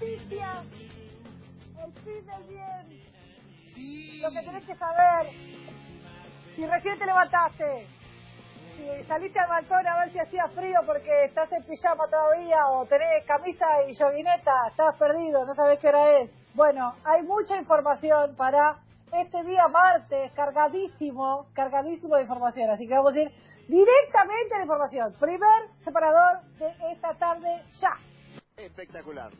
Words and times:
noticia. 0.00 0.64
El 1.84 1.92
fin 1.92 2.26
del 2.26 2.42
bien. 2.48 3.02
Sí. 3.74 4.20
Lo 4.20 4.30
que 4.30 4.42
tenés 4.42 4.64
que 4.64 4.74
saber. 4.76 5.30
Si 6.56 6.66
recién 6.66 6.98
te 6.98 7.06
levantaste. 7.06 7.86
Si 8.76 9.04
saliste 9.06 9.38
al 9.38 9.48
balcón 9.48 9.86
a 9.86 10.00
ver 10.00 10.12
si 10.12 10.18
hacía 10.18 10.48
frío 10.48 10.80
porque 10.86 11.24
estás 11.24 11.52
en 11.52 11.62
pijama 11.64 12.08
todavía 12.08 12.66
o 12.68 12.86
tenés 12.86 13.24
camisa 13.26 13.66
y 13.88 13.94
yoguineta, 13.94 14.68
estás 14.70 14.96
perdido, 14.96 15.44
no 15.44 15.54
sabés 15.54 15.78
qué 15.80 15.88
hora 15.88 16.20
es. 16.20 16.30
Bueno, 16.54 16.94
hay 17.04 17.22
mucha 17.22 17.56
información 17.56 18.34
para 18.36 18.78
este 19.12 19.42
día 19.44 19.68
martes, 19.68 20.32
cargadísimo, 20.32 21.46
cargadísimo 21.52 22.16
de 22.16 22.22
información. 22.22 22.70
Así 22.70 22.86
que 22.86 22.94
vamos 22.94 23.14
a 23.14 23.20
ir 23.20 23.30
directamente 23.68 24.54
a 24.54 24.58
la 24.58 24.64
información. 24.64 25.14
Primer 25.20 25.68
separador 25.84 26.40
de 26.58 26.74
esta 26.92 27.14
tarde 27.14 27.62
ya. 27.80 27.98
Espectacular. 28.56 29.30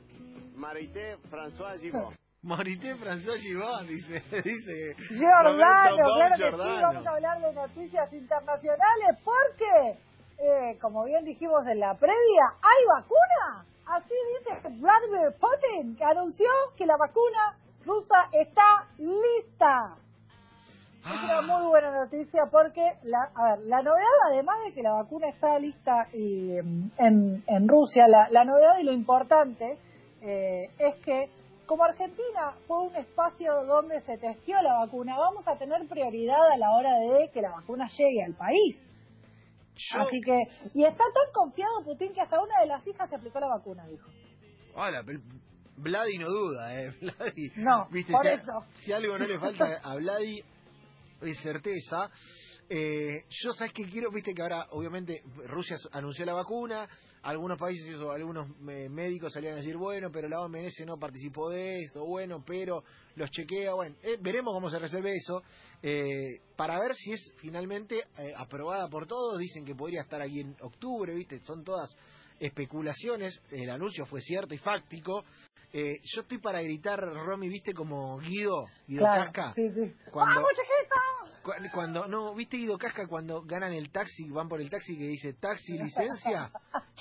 Marité 0.57 1.17
François 1.31 1.77
Gibon. 1.79 2.11
Morité 2.43 2.95
François 2.95 3.37
Gibón, 3.37 3.87
dice, 3.87 4.23
dice 4.43 4.97
Giordano, 5.11 5.97
claro 6.17 6.37
que 6.37 6.51
sí, 6.51 6.83
vamos 6.83 7.07
a 7.07 7.11
hablar 7.11 7.41
de 7.43 7.53
noticias 7.53 8.13
internacionales 8.15 9.19
porque, 9.23 9.99
eh, 10.39 10.79
como 10.81 11.05
bien 11.05 11.25
dijimos 11.27 11.67
en 11.67 11.81
la 11.81 11.95
previa, 11.95 12.45
hay 12.63 12.87
vacuna. 12.97 13.67
Así 13.87 14.15
dice 14.39 14.69
Vladimir 14.81 15.37
Putin, 15.39 15.97
que 15.97 16.05
anunció 16.05 16.47
que 16.79 16.87
la 16.87 16.97
vacuna 16.97 17.59
rusa 17.85 18.29
está 18.33 18.87
lista. 18.97 19.97
Es 21.05 21.23
una 21.25 21.43
muy 21.43 21.67
buena 21.67 21.91
noticia 21.91 22.45
porque, 22.51 22.83
la, 23.03 23.31
a 23.35 23.57
ver, 23.57 23.67
la 23.67 23.83
novedad, 23.83 24.17
además 24.31 24.57
de 24.65 24.73
que 24.73 24.83
la 24.83 24.93
vacuna 24.93 25.29
está 25.29 25.59
lista 25.59 26.09
y, 26.13 26.53
mm, 26.63 26.91
en, 26.99 27.45
en 27.47 27.69
Rusia, 27.69 28.07
la, 28.09 28.29
la 28.31 28.45
novedad 28.45 28.79
y 28.79 28.85
lo 28.85 28.93
importante 28.93 29.79
eh, 30.23 30.71
es 30.79 30.95
que 31.05 31.29
como 31.67 31.85
Argentina 31.85 32.53
fue 32.67 32.83
un 32.83 32.97
espacio 32.97 33.65
donde 33.65 34.01
se 34.03 34.19
testeó 34.19 34.61
la 34.61 34.75
vacuna, 34.81 35.17
vamos 35.17 35.47
a 35.47 35.57
tener 35.57 35.87
prioridad 35.89 36.51
a 36.53 36.57
la 36.57 36.73
hora 36.73 36.91
de 36.99 37.31
que 37.31 37.41
la 37.41 37.51
vacuna 37.51 37.87
llegue 37.97 38.25
al 38.25 38.35
país. 38.35 38.77
Yo, 39.77 40.01
Así 40.01 40.21
que, 40.21 40.37
y 40.75 40.85
está 40.85 41.05
tan 41.05 41.33
confiado 41.33 41.83
Putin 41.85 42.13
que 42.13 42.21
hasta 42.21 42.43
una 42.43 42.61
de 42.61 42.67
las 42.67 42.85
hijas 42.87 43.09
se 43.09 43.15
aplicó 43.17 43.39
la 43.41 43.47
vacuna, 43.49 43.87
dijo. 43.87 44.09
hola, 44.75 45.03
pero 45.07 45.21
Vladi 45.77 46.19
no 46.19 46.29
duda, 46.29 46.75
eh, 46.83 46.91
Vladi. 47.01 47.53
No, 47.57 47.87
¿Viste? 47.91 48.13
por 48.13 48.23
si, 48.23 48.29
eso. 48.29 48.65
si 48.85 48.93
algo 48.93 49.17
no 49.17 49.27
le 49.27 49.39
falta 49.39 49.79
a 49.83 49.95
Vladi 49.95 50.43
es 51.23 51.41
certeza. 51.41 52.11
Eh, 52.73 53.25
yo 53.29 53.51
sabes 53.53 53.73
que 53.73 53.83
quiero, 53.91 54.13
viste 54.13 54.33
que 54.33 54.43
ahora 54.43 54.69
obviamente 54.71 55.25
Rusia 55.49 55.77
anunció 55.91 56.25
la 56.25 56.35
vacuna, 56.35 56.89
algunos 57.23 57.59
países 57.59 57.97
o 57.97 58.13
algunos 58.13 58.47
eh, 58.69 58.89
médicos 58.89 59.33
salían 59.33 59.55
a 59.55 59.57
decir, 59.57 59.77
bueno, 59.77 60.09
pero 60.13 60.29
la 60.29 60.41
OMS 60.41 60.87
no 60.87 60.97
participó 60.97 61.51
de 61.51 61.81
esto, 61.81 62.05
bueno, 62.07 62.45
pero 62.47 62.85
los 63.17 63.29
chequea, 63.33 63.75
bueno, 63.75 63.97
eh, 64.05 64.19
veremos 64.21 64.55
cómo 64.55 64.71
se 64.71 64.79
resuelve 64.79 65.17
eso, 65.17 65.43
eh, 65.83 66.43
para 66.55 66.79
ver 66.79 66.95
si 66.95 67.11
es 67.11 67.33
finalmente 67.41 68.05
eh, 68.19 68.33
aprobada 68.37 68.89
por 68.89 69.09
todos, 69.09 69.37
dicen 69.41 69.65
que 69.65 69.75
podría 69.75 70.03
estar 70.03 70.23
ahí 70.23 70.39
en 70.39 70.55
octubre, 70.61 71.13
viste, 71.13 71.41
son 71.41 71.65
todas 71.65 71.91
especulaciones, 72.39 73.43
el 73.51 73.69
anuncio 73.69 74.07
fue 74.07 74.21
cierto 74.21 74.55
y 74.55 74.59
fáctico, 74.59 75.25
eh, 75.73 75.99
yo 76.05 76.21
estoy 76.23 76.39
para 76.39 76.63
gritar, 76.63 77.01
Romy, 77.01 77.49
viste 77.49 77.75
como 77.75 78.17
Guido, 78.19 78.67
Guido 78.87 79.01
Claro, 79.01 79.25
Casca, 79.33 79.53
sí, 79.57 79.69
sí. 79.75 79.93
Cuando- 80.13 80.41
cuando, 81.73 82.07
no, 82.07 82.35
viste 82.35 82.57
Guido 82.57 82.77
Casca 82.79 83.07
cuando 83.09 83.43
ganan 83.43 83.73
el 83.73 83.91
taxi, 83.91 84.29
van 84.31 84.49
por 84.49 84.61
el 84.61 84.69
taxi 84.71 84.97
que 84.97 85.05
dice 85.05 85.33
taxi 85.35 85.73
licencia, 85.79 86.51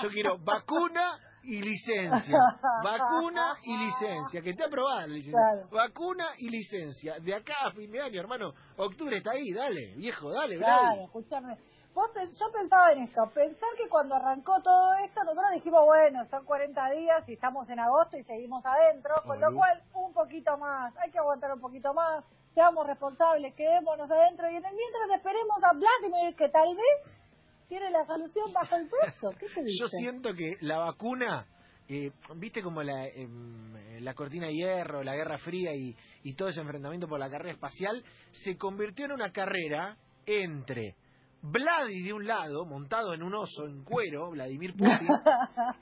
yo 0.01 0.09
quiero 0.09 0.37
vacuna 0.39 1.19
y 1.43 1.61
licencia, 1.61 2.38
vacuna 2.83 3.53
y 3.63 3.78
licencia, 3.78 4.41
que 4.41 4.51
esté 4.51 4.63
aprobada 4.66 5.01
la 5.01 5.07
licencia, 5.07 5.39
Claro. 5.39 5.69
vacuna 5.72 6.28
y 6.38 6.49
licencia, 6.49 7.19
de 7.19 7.33
acá 7.35 7.53
a 7.66 7.72
fin 7.72 7.91
de 7.91 8.01
año, 8.01 8.19
hermano, 8.19 8.53
octubre 8.78 9.17
está 9.17 9.31
ahí, 9.31 9.51
dale, 9.53 9.95
viejo, 9.95 10.31
dale, 10.31 10.57
Claro, 10.57 10.83
Vladi. 10.83 11.03
escúchame. 11.05 11.57
Vos 11.94 12.11
yo 12.16 12.51
pensaba 12.53 12.91
en 12.94 13.03
esto, 13.03 13.22
pensar 13.33 13.69
que 13.75 13.89
cuando 13.89 14.16
arrancó 14.16 14.61
todo 14.61 14.94
esto, 15.03 15.23
nosotros 15.23 15.51
dijimos, 15.55 15.81
bueno, 15.85 16.23
son 16.29 16.45
40 16.45 16.91
días 16.91 17.28
y 17.28 17.33
estamos 17.33 17.67
en 17.69 17.79
agosto 17.79 18.16
y 18.17 18.23
seguimos 18.23 18.63
adentro, 18.66 19.16
con 19.25 19.41
lo 19.41 19.51
cual 19.53 19.81
un 19.94 20.13
poquito 20.13 20.55
más, 20.57 20.95
hay 20.97 21.09
que 21.11 21.17
aguantar 21.17 21.51
un 21.51 21.59
poquito 21.59 21.94
más, 21.94 22.23
seamos 22.53 22.87
responsables, 22.87 23.53
quedémonos 23.55 24.09
adentro 24.09 24.49
y 24.49 24.55
en 24.55 24.65
el 24.65 24.75
mientras 24.75 25.17
esperemos 25.17 25.57
a 25.63 25.73
Vladimir, 25.73 26.35
que 26.35 26.49
tal 26.49 26.75
vez 26.75 27.19
tiene 27.67 27.89
la 27.91 28.05
solución 28.05 28.51
bajo 28.51 28.75
el 28.75 28.89
brazo. 28.89 29.29
¿Qué 29.39 29.47
te 29.47 29.63
dice? 29.63 29.77
Yo 29.79 29.87
siento 29.87 30.33
que 30.33 30.57
la 30.61 30.79
vacuna, 30.79 31.45
eh, 31.87 32.11
viste 32.35 32.61
como 32.61 32.81
la, 32.81 33.05
em, 33.07 34.01
la 34.01 34.13
cortina 34.13 34.47
de 34.47 34.53
hierro, 34.53 35.03
la 35.03 35.15
Guerra 35.15 35.37
Fría 35.37 35.73
y, 35.75 35.95
y 36.23 36.33
todo 36.33 36.49
ese 36.49 36.61
enfrentamiento 36.61 37.07
por 37.07 37.19
la 37.19 37.29
carrera 37.29 37.53
espacial, 37.53 38.03
se 38.31 38.57
convirtió 38.57 39.05
en 39.05 39.11
una 39.11 39.31
carrera 39.31 39.97
entre 40.25 40.95
Vladi 41.41 42.03
de 42.03 42.13
un 42.13 42.27
lado, 42.27 42.66
montado 42.66 43.13
en 43.13 43.23
un 43.23 43.33
oso 43.33 43.66
en 43.66 43.83
cuero, 43.83 44.31
Vladimir 44.31 44.73
Putin, 44.73 45.07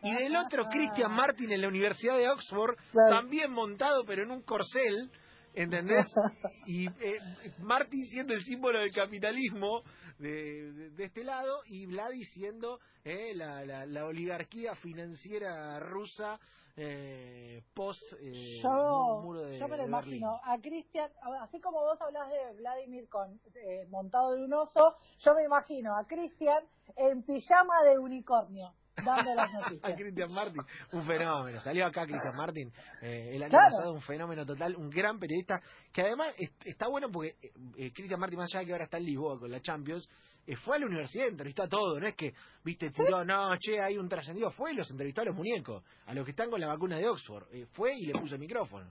y 0.04 0.14
del 0.14 0.36
otro 0.36 0.66
Christian 0.66 1.12
Martin 1.16 1.52
en 1.52 1.62
la 1.62 1.68
Universidad 1.68 2.18
de 2.18 2.30
Oxford, 2.30 2.76
también 3.10 3.52
montado 3.52 4.04
pero 4.06 4.24
en 4.24 4.32
un 4.32 4.44
corcel, 4.44 5.10
¿entendés? 5.58 6.06
Y 6.66 6.86
eh, 6.88 7.20
Martin 7.60 8.06
siendo 8.06 8.34
el 8.34 8.42
símbolo 8.44 8.80
del 8.80 8.92
capitalismo 8.92 9.84
de, 10.20 10.72
de- 10.74 10.90
de 10.92 11.04
este 11.06 11.24
lado 11.24 11.62
y 11.66 11.86
Vladi 11.86 12.24
siendo 12.26 12.80
eh, 13.06 13.34
la, 13.36 13.64
la, 13.66 13.86
la 13.86 14.06
oligarquía 14.06 14.76
financiera 14.76 15.80
rusa 15.80 16.40
eh, 16.76 17.62
post 17.74 18.02
eh, 18.20 18.32
Yo, 18.62 18.70
mu- 18.70 19.22
muro 19.24 19.42
de, 19.44 19.58
yo 19.60 19.68
me 19.68 19.78
lo 19.78 19.84
de 19.84 19.90
imagino 19.90 20.40
a 20.44 20.58
Cristian, 20.60 21.10
así 21.42 21.60
como 21.60 21.80
vos 21.80 22.00
hablas 22.02 22.30
de 22.30 22.54
Vladimir 22.58 23.08
con 23.10 23.40
eh, 23.56 23.86
montado 23.90 24.34
de 24.36 24.44
un 24.44 24.54
oso, 24.54 24.96
yo 25.20 25.34
me 25.36 25.44
imagino 25.46 25.96
a 25.98 26.06
Cristian 26.06 26.64
en 26.98 27.24
pijama 27.24 27.82
de 27.84 27.98
unicornio, 27.98 28.74
dando 29.06 29.36
las 29.36 29.50
A 29.54 29.60
noticias. 29.60 29.96
Christian 29.98 30.32
Martin, 30.34 30.62
un 30.92 31.04
fenómeno. 31.06 31.60
Salió 31.62 31.86
acá 31.86 32.06
Christian 32.06 32.36
Martin 32.36 32.72
eh, 33.02 33.32
el 33.36 33.44
año 33.44 33.52
Claro. 33.52 33.66
pasado, 33.72 33.94
un 33.94 34.02
fenómeno 34.02 34.46
total, 34.46 34.76
un 34.76 34.90
gran 34.90 35.20
periodista, 35.20 35.62
que 35.94 36.02
además 36.02 36.34
est- 36.38 36.66
está 36.66 36.88
bueno 36.88 37.10
porque 37.12 37.36
eh, 37.42 37.52
eh, 37.78 37.92
Christian 37.94 38.20
Martin, 38.20 38.40
más 38.40 38.50
allá 38.54 38.60
de 38.62 38.66
que 38.66 38.72
ahora 38.74 38.84
está 38.86 38.98
en 38.98 39.06
Lisboa 39.06 39.40
con 39.40 39.52
la 39.52 39.60
Champions, 39.62 40.08
eh, 40.46 40.56
fue 40.56 40.78
a 40.78 40.80
la 40.80 40.86
universidad, 40.86 41.28
entrevistó 41.28 41.64
a 41.64 41.68
todo, 41.68 42.00
no 42.00 42.08
es 42.08 42.16
que, 42.16 42.34
viste, 42.64 42.90
tiró, 42.92 43.26
no, 43.26 43.56
che, 43.60 43.82
hay 43.82 43.98
un 43.98 44.08
trascendido, 44.08 44.50
fue 44.52 44.72
y 44.72 44.76
los 44.76 44.90
entrevistó 44.90 45.22
a 45.22 45.26
los 45.26 45.36
muñecos, 45.36 45.84
a 46.06 46.14
los 46.14 46.24
que 46.24 46.32
están 46.32 46.50
con 46.50 46.60
la 46.62 46.68
vacuna 46.68 46.98
de 46.98 47.08
Oxford, 47.10 47.44
Eh, 47.52 47.66
fue 47.74 47.96
y 47.96 48.06
le 48.06 48.14
puso 48.14 48.36
el 48.36 48.40
micrófono. 48.42 48.90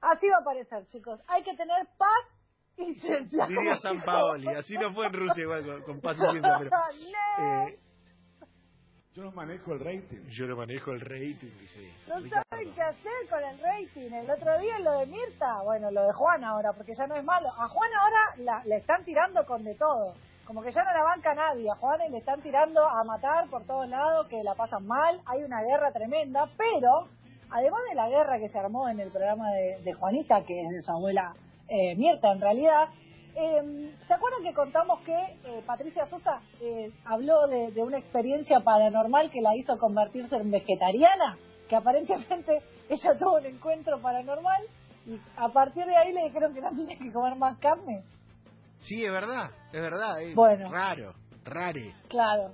Así 0.00 0.26
va 0.28 0.38
a 0.40 0.44
parecer, 0.44 0.86
chicos. 0.88 1.20
Hay 1.26 1.42
que 1.42 1.54
tener 1.56 1.86
paz 1.98 2.08
y 2.78 2.94
ciencia. 2.94 3.46
Diría 3.46 3.74
San 3.76 4.02
Paoli, 4.02 4.46
así 4.48 4.74
no 4.74 4.92
fue 4.94 5.06
en 5.06 5.12
Rusia 5.14 5.42
igual 5.42 5.64
con, 5.64 5.82
con 5.82 6.00
paz 6.00 6.16
y 6.16 6.30
ciencia, 6.30 6.56
pero... 6.58 6.70
Eh, 7.38 7.78
Yo 9.16 9.22
no 9.24 9.32
manejo 9.32 9.72
el 9.72 9.80
rating. 9.80 10.28
yo 10.28 10.46
no 10.46 10.56
manejo 10.56 10.92
el 10.92 11.00
rating, 11.00 11.50
dice 11.58 11.90
No 12.06 12.18
Ricardo. 12.20 12.44
saben 12.50 12.70
qué 12.74 12.82
hacer 12.82 13.12
con 13.30 13.42
el 13.42 13.58
rating. 13.60 14.12
El 14.12 14.30
otro 14.30 14.58
día 14.58 14.78
lo 14.80 14.98
de 14.98 15.06
Mirta, 15.06 15.62
bueno, 15.64 15.90
lo 15.90 16.06
de 16.06 16.12
Juan 16.12 16.44
ahora, 16.44 16.74
porque 16.74 16.94
ya 16.94 17.06
no 17.06 17.14
es 17.14 17.24
malo. 17.24 17.48
A 17.48 17.66
Juan 17.66 17.90
ahora 17.98 18.18
la, 18.44 18.62
le 18.66 18.76
están 18.76 19.02
tirando 19.06 19.46
con 19.46 19.64
de 19.64 19.74
todo. 19.74 20.12
Como 20.46 20.62
que 20.62 20.70
ya 20.70 20.84
no 20.84 20.92
la 20.92 21.02
banca 21.02 21.34
nadie. 21.34 21.70
A 21.70 21.76
Juan 21.76 21.98
le 22.10 22.18
están 22.18 22.42
tirando 22.42 22.86
a 22.86 23.02
matar 23.04 23.48
por 23.48 23.64
todos 23.64 23.88
lados, 23.88 24.26
que 24.28 24.44
la 24.44 24.54
pasan 24.54 24.86
mal. 24.86 25.18
Hay 25.24 25.42
una 25.44 25.62
guerra 25.62 25.90
tremenda, 25.92 26.50
pero 26.58 27.08
además 27.50 27.80
de 27.88 27.94
la 27.94 28.10
guerra 28.10 28.38
que 28.38 28.50
se 28.50 28.58
armó 28.58 28.86
en 28.90 29.00
el 29.00 29.10
programa 29.10 29.50
de, 29.52 29.78
de 29.82 29.94
Juanita, 29.94 30.42
que 30.44 30.60
es 30.62 30.68
de 30.68 30.82
su 30.82 30.90
abuela 30.92 31.32
eh, 31.68 31.96
Mirta 31.96 32.32
en 32.32 32.40
realidad, 32.42 32.88
eh, 33.36 33.94
¿se 34.06 34.14
acuerdan 34.14 34.42
que 34.42 34.52
contamos 34.54 35.00
que 35.02 35.14
eh, 35.14 35.62
Patricia 35.66 36.06
Sosa 36.06 36.40
eh, 36.60 36.90
habló 37.04 37.46
de, 37.46 37.70
de 37.72 37.82
una 37.82 37.98
experiencia 37.98 38.60
paranormal 38.60 39.30
que 39.30 39.40
la 39.42 39.54
hizo 39.56 39.76
convertirse 39.78 40.36
en 40.36 40.50
vegetariana? 40.50 41.36
Que 41.68 41.76
aparentemente 41.76 42.62
ella 42.88 43.18
tuvo 43.18 43.36
un 43.36 43.46
encuentro 43.46 44.00
paranormal 44.00 44.62
y 45.06 45.20
a 45.36 45.48
partir 45.50 45.84
de 45.86 45.96
ahí 45.96 46.12
le 46.12 46.24
dijeron 46.24 46.54
que 46.54 46.60
no 46.60 46.70
tenía 46.70 46.96
que 46.96 47.12
comer 47.12 47.36
más 47.36 47.58
carne. 47.58 48.02
Sí, 48.80 49.04
es 49.04 49.12
verdad, 49.12 49.50
es 49.72 49.80
verdad, 49.82 50.20
es 50.22 50.34
Bueno. 50.34 50.70
raro, 50.70 51.14
rare. 51.44 51.94
Claro, 52.08 52.52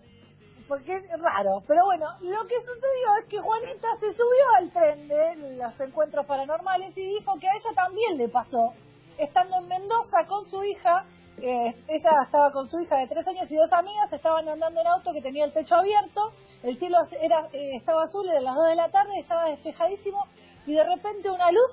porque 0.68 0.96
es 0.96 1.20
raro. 1.20 1.62
Pero 1.66 1.84
bueno, 1.84 2.06
lo 2.20 2.46
que 2.46 2.56
sucedió 2.60 3.16
es 3.20 3.26
que 3.28 3.38
Juanita 3.40 3.88
se 4.00 4.12
subió 4.12 4.44
al 4.58 4.70
tren 4.70 5.08
de 5.08 5.56
los 5.56 5.80
encuentros 5.80 6.24
paranormales 6.26 6.96
y 6.96 7.06
dijo 7.06 7.38
que 7.38 7.48
a 7.48 7.52
ella 7.54 7.74
también 7.74 8.16
le 8.18 8.28
pasó. 8.28 8.72
Estando 9.18 9.56
en 9.58 9.68
Mendoza 9.68 10.26
con 10.26 10.44
su 10.50 10.62
hija, 10.64 11.04
eh, 11.38 11.74
ella 11.88 12.10
estaba 12.24 12.50
con 12.52 12.68
su 12.70 12.80
hija 12.80 12.98
de 12.98 13.08
tres 13.08 13.26
años 13.26 13.50
y 13.50 13.56
dos 13.56 13.72
amigas, 13.72 14.12
estaban 14.12 14.48
andando 14.48 14.80
en 14.80 14.86
auto 14.86 15.12
que 15.12 15.22
tenía 15.22 15.44
el 15.44 15.52
techo 15.52 15.74
abierto, 15.74 16.32
el 16.62 16.78
cielo 16.78 16.98
era 17.20 17.48
eh, 17.52 17.76
estaba 17.76 18.04
azul, 18.04 18.28
eran 18.28 18.44
las 18.44 18.54
dos 18.54 18.68
de 18.68 18.76
la 18.76 18.88
tarde, 18.90 19.18
estaba 19.18 19.46
despejadísimo 19.46 20.26
y 20.66 20.74
de 20.74 20.84
repente 20.84 21.30
una 21.30 21.50
luz 21.50 21.72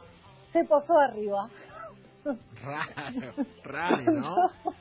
se 0.51 0.63
posó 0.65 0.97
arriba. 0.97 1.49
Raro, 2.63 3.33
raro, 3.63 4.11
¿no? 4.11 4.35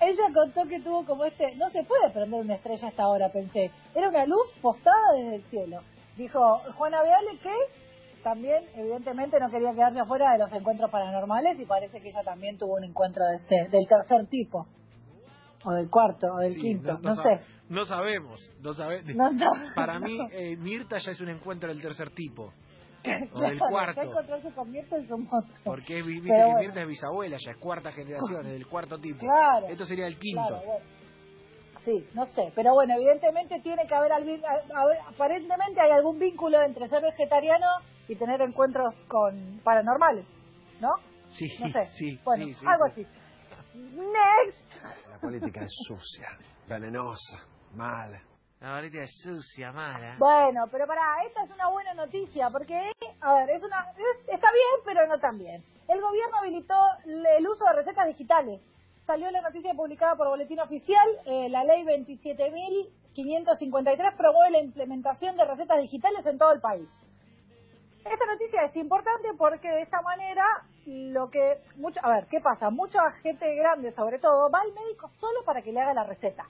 Ella 0.00 0.24
contó 0.32 0.64
que 0.66 0.80
tuvo 0.80 1.04
como 1.04 1.24
este, 1.24 1.54
no 1.56 1.68
se 1.70 1.82
puede 1.84 2.10
prender 2.10 2.40
una 2.40 2.54
estrella 2.54 2.86
a 2.86 2.90
esta 2.90 3.08
hora, 3.08 3.28
pensé. 3.30 3.70
Era 3.94 4.08
una 4.08 4.24
luz 4.26 4.46
postada 4.62 5.12
desde 5.14 5.36
el 5.36 5.42
cielo. 5.44 5.80
dijo 6.16 6.58
Juana 6.76 7.02
Viale 7.02 7.38
que 7.38 7.52
también, 8.26 8.64
evidentemente, 8.74 9.38
no 9.38 9.48
quería 9.48 9.72
quedarse 9.72 10.00
afuera 10.00 10.32
de 10.32 10.38
los 10.38 10.52
encuentros 10.52 10.90
paranormales 10.90 11.60
y 11.60 11.64
parece 11.64 12.00
que 12.00 12.08
ella 12.08 12.24
también 12.24 12.58
tuvo 12.58 12.74
un 12.74 12.82
encuentro 12.82 13.24
de 13.24 13.36
este, 13.36 13.68
del 13.70 13.86
tercer 13.86 14.26
tipo. 14.26 14.66
O 15.64 15.72
del 15.72 15.88
cuarto, 15.88 16.26
o 16.34 16.38
del 16.38 16.54
Sí, 16.54 16.60
quinto, 16.60 16.98
no, 17.02 17.14
sé. 17.14 17.40
No 17.68 17.84
sabemos, 17.86 18.40
no 18.60 18.72
sabe- 18.72 19.02
No, 19.14 19.30
no. 19.32 19.50
Para 19.76 20.00
mí, 20.00 20.18
eh, 20.32 20.56
Mirta 20.56 20.98
ya 20.98 21.12
es 21.12 21.20
un 21.20 21.28
encuentro 21.28 21.68
del 21.68 21.80
tercer 21.80 22.10
tipo. 22.10 22.52
O 23.32 23.40
del 23.40 23.60
cuarto. 23.60 24.02
ya 24.02 24.08
encontrarse 24.08 24.50
con 24.50 24.72
Mirta 24.72 24.96
es 24.96 25.08
un 25.08 25.22
montón. 25.22 25.50
Porque 25.64 26.00
es, 26.00 26.04
bueno. 26.04 26.58
Mirta 26.58 26.80
es 26.82 26.88
bisabuela, 26.88 27.36
ya 27.38 27.52
es 27.52 27.58
cuarta 27.58 27.92
generación, 27.92 28.44
es 28.46 28.52
del 28.54 28.66
cuarto 28.66 28.98
tipo. 28.98 29.20
Claro. 29.20 29.68
Esto 29.68 29.84
sería 29.84 30.08
el 30.08 30.18
quinto. 30.18 30.42
Claro, 30.48 30.62
bueno. 30.66 30.84
Sí, 31.84 32.04
no 32.14 32.26
sé, 32.26 32.52
pero 32.56 32.72
bueno, 32.74 32.94
evidentemente 32.94 33.60
tiene 33.60 33.86
que 33.86 33.94
haber, 33.94 34.10
algún- 34.12 34.42
aparentemente 35.14 35.80
hay 35.80 35.92
algún 35.92 36.18
vínculo 36.18 36.60
entre 36.62 36.88
ser 36.88 37.00
vegetariano 37.00 37.66
y 38.08 38.16
tener 38.16 38.40
encuentros 38.40 38.94
con 39.08 39.60
paranormales, 39.64 40.24
¿no? 40.80 40.94
Sí, 41.32 41.50
No 41.58 41.68
sé. 41.68 41.86
sí, 41.88 42.18
bueno, 42.24 42.44
sí, 42.46 42.54
sí, 42.54 42.64
algo 42.66 42.86
sí. 42.94 43.02
así. 43.02 43.06
Next. 43.74 44.58
La 45.10 45.18
política 45.18 45.60
es 45.62 45.72
sucia, 45.86 46.28
venenosa, 46.68 47.38
mala. 47.74 48.22
La 48.60 48.76
bolita 48.76 49.02
es 49.02 49.10
sucia, 49.22 49.70
mala. 49.70 50.16
Bueno, 50.18 50.64
pero 50.72 50.86
para 50.86 51.22
esta 51.26 51.44
es 51.44 51.50
una 51.50 51.68
buena 51.68 51.92
noticia 51.92 52.48
porque, 52.50 52.90
a 53.20 53.34
ver, 53.34 53.50
es 53.50 53.62
una, 53.62 53.84
es- 53.98 54.28
está 54.28 54.50
bien, 54.50 54.80
pero 54.84 55.06
no 55.06 55.18
tan 55.18 55.36
bien. 55.36 55.62
El 55.88 56.00
gobierno 56.00 56.38
habilitó 56.38 56.74
le- 57.04 57.36
el 57.36 57.46
uso 57.46 57.66
de 57.66 57.74
recetas 57.74 58.06
digitales. 58.06 58.62
Salió 59.06 59.30
la 59.30 59.42
noticia 59.42 59.74
publicada 59.74 60.16
por 60.16 60.28
Boletín 60.28 60.58
Oficial, 60.60 61.06
eh, 61.26 61.50
la 61.50 61.64
ley 61.64 61.84
27.553 61.84 64.16
promueve 64.16 64.50
la 64.52 64.60
implementación 64.60 65.36
de 65.36 65.44
recetas 65.44 65.76
digitales 65.78 66.24
en 66.24 66.38
todo 66.38 66.52
el 66.52 66.60
país. 66.60 66.88
Esta 68.10 68.26
noticia 68.26 68.62
es 68.62 68.76
importante 68.76 69.28
porque 69.36 69.68
de 69.68 69.82
esta 69.82 70.00
manera 70.02 70.44
lo 70.86 71.30
que 71.30 71.58
mucho, 71.76 71.98
a 72.02 72.10
ver, 72.10 72.26
¿qué 72.26 72.40
pasa? 72.40 72.70
Mucha 72.70 73.10
gente 73.22 73.54
grande, 73.56 73.92
sobre 73.92 74.18
todo, 74.18 74.50
va 74.50 74.60
al 74.60 74.72
médico 74.72 75.10
solo 75.18 75.44
para 75.44 75.62
que 75.62 75.72
le 75.72 75.80
haga 75.80 75.94
la 75.94 76.04
receta. 76.04 76.46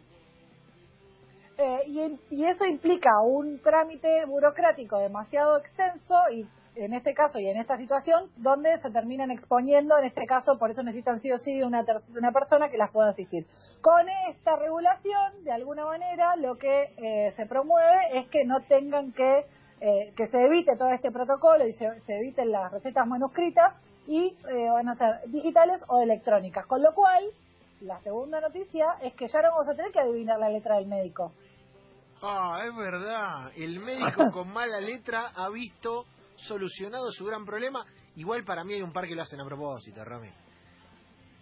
Eh, 1.58 2.19
y, 2.31 2.44
eso 2.44 2.67
implica 2.67 3.20
un 3.23 3.58
trámite 3.61 4.26
burocrático 4.26 4.99
demasiado 4.99 5.56
extenso 5.56 6.14
y 6.31 6.47
en 6.75 6.93
este 6.93 7.14
caso 7.14 7.38
y 7.38 7.49
en 7.49 7.56
esta 7.56 7.79
situación 7.79 8.31
donde 8.37 8.79
se 8.82 8.91
terminan 8.91 9.31
exponiendo, 9.31 9.97
en 9.97 10.05
este 10.05 10.26
caso 10.26 10.58
por 10.58 10.70
eso 10.70 10.82
necesitan 10.82 11.23
sí 11.23 11.32
o 11.32 11.38
sí 11.38 11.62
una, 11.62 11.82
una 12.14 12.32
persona 12.32 12.69
que 12.69 12.76
las 12.76 12.91
pueda 12.91 13.08
asistir. 13.08 13.47
Con 13.81 14.06
esta 14.29 14.56
regulación, 14.56 15.44
de 15.44 15.53
alguna 15.53 15.87
manera, 15.87 16.37
lo 16.37 16.58
que 16.58 16.93
eh, 16.99 17.32
se 17.37 17.47
promueve 17.47 18.19
es 18.19 18.29
que 18.29 18.44
no 18.44 18.61
tengan 18.64 19.12
que, 19.12 19.47
eh, 19.81 20.12
que 20.17 20.28
se 20.28 20.43
evite 20.44 20.76
todo 20.76 20.88
este 20.90 21.11
protocolo 21.11 21.67
y 21.67 21.73
se, 21.75 22.00
se 22.02 22.17
eviten 22.19 22.50
las 22.50 22.73
recetas 22.73 23.06
manuscritas 23.06 23.75
y 24.06 24.37
eh, 24.49 24.69
van 24.73 24.88
a 24.88 24.96
ser 24.96 25.28
digitales 25.31 25.82
o 25.88 26.00
electrónicas. 26.00 26.64
Con 26.67 26.82
lo 26.82 26.94
cual, 26.94 27.25
la 27.81 28.00
segunda 28.00 28.40
noticia 28.40 28.87
es 29.02 29.14
que 29.14 29.28
ya 29.28 29.43
no 29.43 29.50
vamos 29.50 29.69
a 29.69 29.75
tener 29.76 29.93
que 29.93 30.00
adivinar 30.00 30.38
la 30.38 30.49
letra 30.49 30.76
del 30.76 30.87
médico. 30.87 31.32
Ah, 32.23 32.61
es 32.64 32.75
verdad. 32.75 33.52
El 33.56 33.81
médico 33.81 34.25
con 34.32 34.49
mala 34.52 34.81
letra 34.81 35.32
ha 35.34 35.49
visto 35.50 36.06
solucionado 36.37 37.11
su 37.11 37.25
gran 37.26 37.44
problema. 37.44 37.84
Igual 38.17 38.44
para 38.44 38.64
mí 38.64 38.75
hay 38.75 38.82
un 38.82 38.93
par 38.93 39.06
que 39.06 39.14
lo 39.14 39.22
hacen 39.22 39.40
a 39.40 39.44
propósito, 39.44 40.02
Rami. 40.05 40.31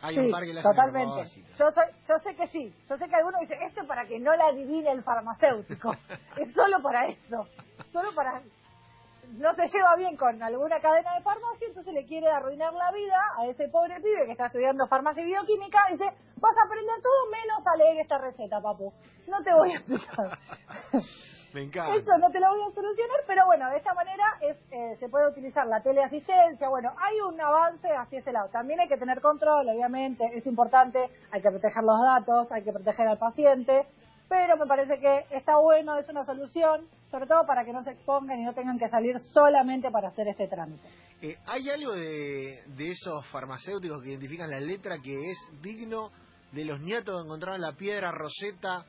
Hay 0.02 0.18
un 0.18 0.30
par 0.30 0.42
que 0.42 0.52
lo 0.52 0.60
hacen 0.60 0.70
a 0.70 0.74
totalmente. 0.74 1.12
propósito. 1.14 1.48
Yo, 1.58 1.70
soy- 1.70 1.94
yo 2.08 2.18
sé 2.18 2.34
que 2.36 2.48
sí. 2.48 2.74
Yo 2.90 2.96
sé 2.98 3.08
que 3.08 3.14
algunos 3.14 3.40
dicen, 3.40 3.62
esto 3.62 3.86
para 3.86 4.04
que 4.06 4.18
no 4.18 4.34
la 4.34 4.46
adivine 4.46 4.90
el 4.90 5.02
farmacéutico. 5.02 5.92
es 6.36 6.52
solo 6.54 6.82
para 6.82 7.06
eso. 7.08 7.46
Solo 7.94 8.12
para... 8.12 8.42
No 9.38 9.54
se 9.54 9.68
lleva 9.68 9.94
bien 9.96 10.16
con 10.16 10.42
alguna 10.42 10.80
cadena 10.80 11.14
de 11.14 11.22
farmacia, 11.22 11.68
entonces 11.68 11.94
le 11.94 12.04
quiere 12.04 12.28
arruinar 12.28 12.72
la 12.74 12.90
vida 12.90 13.18
a 13.38 13.46
ese 13.46 13.68
pobre 13.68 14.00
pibe 14.00 14.26
que 14.26 14.32
está 14.32 14.46
estudiando 14.46 14.86
farmacia 14.88 15.22
y 15.22 15.26
bioquímica. 15.26 15.78
Y 15.88 15.92
dice, 15.92 16.10
vas 16.36 16.56
a 16.56 16.66
aprender 16.66 16.96
todo 17.00 17.30
menos 17.30 17.64
a 17.64 17.76
leer 17.76 18.00
esta 18.00 18.18
receta, 18.18 18.60
papu. 18.60 18.92
No 19.28 19.42
te 19.44 19.54
voy 19.54 19.72
a 19.72 19.76
explicar. 19.76 20.38
Me 21.54 21.62
encanta. 21.62 21.94
Eso 21.94 22.18
no 22.18 22.30
te 22.30 22.40
lo 22.40 22.48
voy 22.48 22.62
a 22.62 22.74
solucionar, 22.74 23.20
pero 23.28 23.46
bueno, 23.46 23.70
de 23.70 23.76
esta 23.76 23.94
manera 23.94 24.24
es, 24.40 24.56
eh, 24.72 24.96
se 24.98 25.08
puede 25.08 25.30
utilizar 25.30 25.68
la 25.68 25.80
teleasistencia. 25.80 26.68
Bueno, 26.68 26.92
hay 26.98 27.20
un 27.20 27.40
avance 27.40 27.88
hacia 27.88 28.18
ese 28.18 28.32
lado. 28.32 28.48
También 28.48 28.80
hay 28.80 28.88
que 28.88 28.96
tener 28.96 29.20
control, 29.20 29.68
obviamente, 29.68 30.24
es 30.34 30.44
importante, 30.46 30.98
hay 31.30 31.40
que 31.40 31.50
proteger 31.50 31.84
los 31.84 32.02
datos, 32.02 32.50
hay 32.50 32.64
que 32.64 32.72
proteger 32.72 33.06
al 33.06 33.18
paciente, 33.18 33.86
pero 34.28 34.56
me 34.56 34.66
parece 34.66 34.98
que 34.98 35.26
está 35.30 35.56
bueno, 35.58 35.96
es 35.96 36.08
una 36.08 36.24
solución, 36.24 36.88
sobre 37.14 37.28
todo 37.28 37.46
para 37.46 37.64
que 37.64 37.72
no 37.72 37.84
se 37.84 37.92
expongan 37.92 38.40
y 38.40 38.44
no 38.44 38.52
tengan 38.54 38.76
que 38.76 38.88
salir 38.88 39.16
solamente 39.32 39.88
para 39.92 40.08
hacer 40.08 40.26
este 40.26 40.48
trámite. 40.48 40.82
Eh, 41.22 41.36
¿Hay 41.46 41.70
algo 41.70 41.92
de, 41.92 42.64
de 42.76 42.90
esos 42.90 43.24
farmacéuticos 43.28 44.02
que 44.02 44.08
identifican 44.10 44.50
la 44.50 44.58
letra 44.58 44.96
que 45.00 45.30
es 45.30 45.36
digno 45.62 46.10
de 46.50 46.64
los 46.64 46.80
nietos 46.80 47.14
que 47.22 47.24
encontraron 47.24 47.60
la 47.60 47.72
piedra 47.76 48.10
Rosetta 48.10 48.84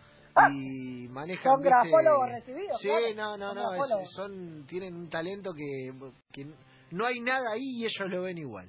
y 0.51 1.07
manejan... 1.09 1.53
Son 1.53 1.61
grafólogos 1.61 2.29
recibidos, 2.31 2.81
Sí, 2.81 2.87
claro, 2.87 3.37
no, 3.37 3.53
no, 3.53 3.53
son 3.53 3.89
no, 3.89 3.99
es- 3.99 4.09
son, 4.15 4.65
tienen 4.65 4.95
un 4.95 5.07
talento 5.07 5.51
que, 5.53 5.91
que 6.31 6.47
no 6.89 7.05
hay 7.05 7.19
nada 7.19 7.51
ahí 7.53 7.77
y 7.81 7.85
ellos 7.85 8.09
lo 8.09 8.23
ven 8.23 8.39
igual. 8.39 8.67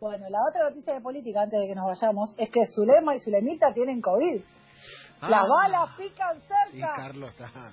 Bueno, 0.00 0.24
la 0.30 0.38
otra 0.50 0.70
noticia 0.70 0.94
de 0.94 1.00
política, 1.02 1.42
antes 1.42 1.60
de 1.60 1.66
que 1.66 1.74
nos 1.74 1.84
vayamos, 1.86 2.30
es 2.38 2.48
que 2.48 2.66
Zulema 2.74 3.14
y 3.14 3.20
Zulemita 3.20 3.74
tienen 3.74 4.00
COVID. 4.00 4.40
Las 5.20 5.42
Ah, 5.44 5.46
balas 5.62 5.90
pican 5.98 6.40
cerca. 6.40 6.70
Sí, 6.72 6.80
Carlos 6.80 7.30
está... 7.30 7.72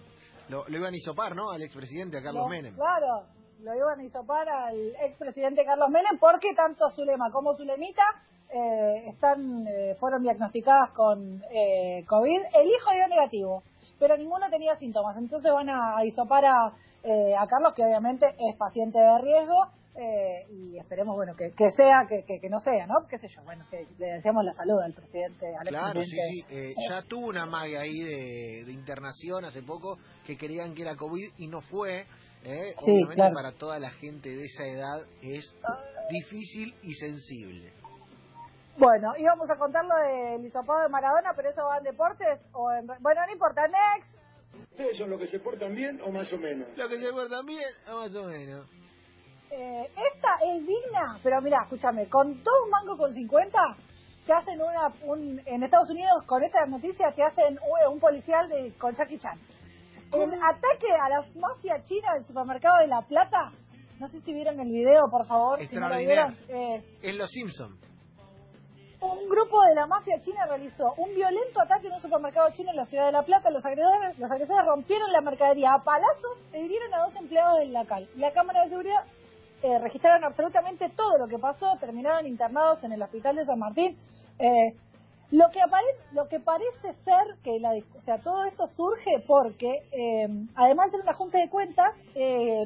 Lo, 0.52 0.68
lo 0.68 0.78
iban 0.78 0.94
a 0.94 0.98
hisopar, 0.98 1.36
¿no? 1.36 1.50
Al 1.50 1.62
expresidente, 1.64 2.18
a 2.18 2.22
Carlos 2.22 2.44
Lo- 2.44 2.50
Menem. 2.50 2.76
Claro, 2.76 3.24
lo 3.64 3.74
iban 3.74 4.00
a 4.00 4.04
hisopar 4.04 4.48
al 4.50 4.76
expresidente 5.02 5.64
Carlos 5.66 5.90
Menem 5.90 6.20
porque 6.20 6.54
tanto 6.54 6.90
Zulema 6.92 7.32
como 7.32 7.56
Zulemita 7.56 8.04
eh, 8.50 9.10
están, 9.10 9.66
eh, 9.66 9.96
fueron 10.00 10.22
diagnosticadas 10.24 10.92
con 10.92 11.42
eh, 11.52 12.04
COVID. 12.06 12.42
El 12.54 12.68
hijo 12.68 12.92
dio 12.94 13.08
negativo, 13.08 13.64
pero 13.98 14.18
ninguno 14.18 14.50
tenía 14.50 14.76
síntomas. 14.76 15.16
Entonces 15.18 15.52
van 15.54 15.70
a, 15.70 15.96
a 15.98 16.04
hisopar 16.06 16.44
a, 16.46 16.74
eh, 17.04 17.34
a 17.38 17.48
Carlos, 17.48 17.74
que 17.74 17.84
obviamente 17.84 18.26
es 18.38 18.56
paciente 18.58 19.00
de 19.00 19.18
riesgo. 19.20 19.68
Eh, 20.04 20.48
y 20.50 20.78
esperemos 20.80 21.16
bueno 21.16 21.36
que, 21.36 21.52
que 21.52 21.70
sea 21.72 22.06
que, 22.10 22.24
que, 22.26 22.40
que 22.40 22.50
no 22.50 22.60
sea 22.62 22.88
no 22.88 23.06
qué 23.08 23.20
sé 23.20 23.28
yo 23.28 23.44
bueno 23.44 23.64
que 23.70 23.86
le 24.00 24.14
deseamos 24.14 24.44
la 24.44 24.54
salud 24.54 24.80
al 24.82 24.94
presidente 24.94 25.46
al 25.56 25.68
Claro, 25.68 26.04
sí, 26.04 26.10
sí. 26.10 26.46
eh, 26.50 26.74
ya 26.90 27.04
tuvo 27.04 27.28
una 27.28 27.46
maga 27.46 27.82
ahí 27.82 28.00
de, 28.00 28.64
de 28.66 28.72
internación 28.72 29.46
hace 29.46 29.62
poco 29.62 29.98
que 30.26 30.38
creían 30.38 30.74
que 30.74 30.82
era 30.82 30.96
COVID 30.96 31.34
y 31.38 31.48
no 31.48 31.62
fue. 31.62 32.06
eh. 32.44 32.74
Sí, 32.84 32.92
Obviamente 32.92 33.16
claro. 33.16 33.36
para 33.36 33.52
toda 33.52 33.78
la 33.80 33.92
gente 33.92 34.30
de 34.36 34.44
esa 34.46 34.66
edad 34.66 35.06
es 35.22 35.56
difícil 36.10 36.74
y 36.82 36.94
sensible. 36.96 37.72
Bueno, 38.78 39.14
íbamos 39.18 39.48
a 39.50 39.56
contar 39.58 39.86
lo 39.86 39.96
del 39.96 40.46
hisopado 40.46 40.82
de 40.82 40.90
Maradona, 40.90 41.34
pero 41.36 41.50
eso 41.50 41.62
va 41.64 41.78
en 41.78 41.84
deportes 41.84 42.40
o 42.54 42.72
en... 42.72 42.88
Bueno, 42.88 43.22
no 43.28 43.32
importa, 43.32 43.62
next. 43.68 44.10
¿Ustedes 44.72 44.98
son 44.98 45.10
los 45.10 45.20
que 45.20 45.28
se 45.28 45.40
portan 45.40 45.76
bien 45.76 46.02
o 46.02 46.10
más 46.12 46.32
o 46.34 46.38
menos? 46.38 46.68
Lo 46.76 46.88
que 46.88 46.98
se 46.98 47.12
también 47.30 47.46
bien, 47.60 47.96
más 47.96 48.16
o 48.16 48.24
menos. 48.26 48.81
Eh, 49.52 49.92
esta 50.14 50.30
es 50.46 50.66
digna, 50.66 51.20
pero 51.22 51.42
mira, 51.42 51.60
escúchame, 51.64 52.08
con 52.08 52.42
todo 52.42 52.64
un 52.64 52.70
mango 52.70 52.98
con 52.98 53.14
50, 53.14 53.60
te 54.26 54.34
hacen 54.34 54.62
una... 54.62 54.88
Un, 55.04 55.42
en 55.46 55.64
Estados 55.64 55.90
Unidos, 55.90 56.24
con 56.26 56.42
esta 56.44 56.66
noticia, 56.66 57.12
te 57.12 57.24
hacen 57.24 57.60
un, 57.60 57.94
un 57.94 58.00
policial 58.00 58.48
de, 58.48 58.74
con 58.78 58.96
Jackie 58.96 59.20
Chan. 59.20 59.38
El 60.14 60.34
ataque 60.34 60.88
a 61.02 61.10
la 61.10 61.26
mafia 61.36 61.84
china 61.84 62.14
del 62.14 62.26
supermercado 62.26 62.80
de 62.80 62.88
La 62.88 63.02
Plata, 63.02 63.52
no 64.00 64.08
sé 64.10 64.20
si 64.22 64.34
vieron 64.34 64.60
el 64.60 64.70
video, 64.70 65.04
por 65.10 65.26
favor, 65.26 65.60
si 65.68 65.76
no 65.76 65.88
lo 65.88 65.98
vieron. 65.98 66.36
Eh, 66.50 66.84
Es 67.02 67.16
Los 67.16 67.30
Simpson. 67.30 67.78
Un 69.02 69.30
grupo 69.30 69.64
de 69.64 69.76
la 69.76 69.88
mafia 69.88 70.20
china 70.22 70.46
realizó 70.48 70.94
un 70.98 71.14
violento 71.16 71.62
ataque 71.62 71.88
en 71.88 71.94
un 71.94 72.02
supermercado 72.02 72.50
chino 72.52 72.70
en 72.70 72.76
la 72.78 72.86
ciudad 72.86 73.08
de 73.08 73.12
La 73.14 73.24
Plata. 73.24 73.50
Los 73.50 73.66
agresores, 73.66 74.18
los 74.20 74.30
agresores 74.30 74.66
rompieron 74.66 75.12
la 75.12 75.22
mercadería 75.22 75.74
a 75.74 75.84
palazos 75.84 76.38
e 76.54 76.60
hirieron 76.62 76.94
a 76.94 77.06
dos 77.06 77.16
empleados 77.16 77.60
del 77.60 77.74
local. 77.74 78.08
La 78.16 78.32
cámara 78.32 78.64
de 78.64 78.70
seguridad 78.70 79.04
eh, 79.64 79.80
registraron 79.80 80.24
absolutamente 80.24 80.90
todo 80.90 81.18
lo 81.18 81.28
que 81.28 81.40
pasó. 81.40 81.78
Terminaron 81.80 82.26
internados 82.28 82.84
en 82.84 82.92
el 82.94 83.02
hospital 83.02 83.36
de 83.36 83.46
San 83.46 83.60
Martín. 83.60 83.98
Eh, 84.40 84.74
lo 85.32 85.50
que 85.50 85.62
lo 86.12 86.28
que 86.28 86.40
parece 86.42 86.94
ser 87.06 87.38
que 87.42 87.60
la, 87.60 87.72
o 87.72 88.02
sea, 88.02 88.18
todo 88.18 88.44
esto 88.44 88.68
surge 88.76 89.24
porque, 89.26 89.84
eh, 89.92 90.28
además 90.56 90.92
de 90.92 91.00
una 91.00 91.14
junta 91.14 91.38
de 91.38 91.50
cuentas, 91.50 91.94
eh, 92.16 92.66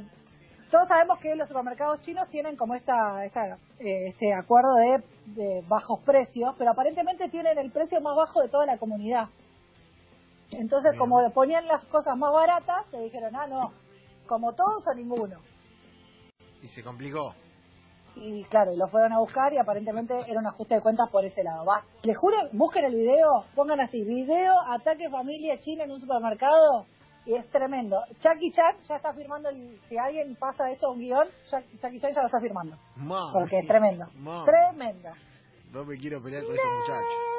todos 0.71 0.87
sabemos 0.87 1.19
que 1.19 1.35
los 1.35 1.47
supermercados 1.47 2.01
chinos 2.01 2.27
tienen 2.29 2.55
como 2.55 2.73
esta, 2.73 3.23
esta 3.23 3.57
eh, 3.79 4.07
este 4.07 4.33
acuerdo 4.33 4.75
de, 4.75 5.03
de 5.27 5.63
bajos 5.67 5.99
precios, 6.01 6.55
pero 6.57 6.71
aparentemente 6.71 7.29
tienen 7.29 7.57
el 7.59 7.71
precio 7.71 8.01
más 8.01 8.15
bajo 8.15 8.41
de 8.41 8.49
toda 8.49 8.65
la 8.65 8.77
comunidad. 8.77 9.29
Entonces, 10.51 10.93
Bien. 10.93 10.99
como 10.99 11.29
ponían 11.31 11.67
las 11.67 11.83
cosas 11.85 12.17
más 12.17 12.33
baratas, 12.33 12.85
se 12.89 12.97
dijeron, 12.99 13.35
ah, 13.35 13.45
no, 13.47 13.73
como 14.25 14.53
todos 14.53 14.87
o 14.87 14.93
ninguno. 14.95 15.39
Y 16.65 16.67
se 16.69 16.81
complicó. 16.83 17.35
Y 18.15 18.43
claro, 18.45 18.73
y 18.73 18.77
lo 18.77 18.87
fueron 18.87 19.11
a 19.13 19.19
buscar 19.19 19.53
y 19.53 19.57
aparentemente 19.57 20.15
era 20.27 20.39
un 20.39 20.47
ajuste 20.47 20.75
de 20.75 20.81
cuentas 20.81 21.09
por 21.11 21.23
ese 21.25 21.43
lado. 21.43 21.63
Va, 21.65 21.83
les 22.01 22.17
juro, 22.17 22.37
busquen 22.53 22.85
el 22.85 22.95
video, 22.95 23.45
pongan 23.53 23.81
así, 23.81 24.03
video, 24.03 24.53
ataque 24.71 25.09
familia 25.09 25.59
china 25.59 25.83
en 25.83 25.91
un 25.91 25.99
supermercado, 25.99 26.85
y 27.25 27.33
es 27.33 27.45
tremendo. 27.49 27.97
Chucky 28.21 28.51
Chan 28.51 28.77
ya 28.87 28.95
está 28.95 29.13
firmando, 29.13 29.49
el, 29.49 29.79
si 29.89 29.97
alguien 29.97 30.35
pasa 30.37 30.71
esto 30.71 30.87
a 30.87 30.91
un 30.91 30.99
guion, 30.99 31.27
Chucky 31.49 31.99
Chan 31.99 32.13
ya 32.13 32.21
lo 32.21 32.27
está 32.27 32.39
firmando. 32.39 32.77
Mami, 32.95 33.33
Porque 33.33 33.59
es 33.59 33.67
tremendo. 33.67 34.05
mami, 34.15 34.45
Tremendo. 34.45 35.09
No 35.71 35.83
me 35.83 35.97
quiero 35.97 36.21
pelear 36.23 36.43
con 36.45 36.53
esos 36.53 36.65
muchachos. 36.65 37.34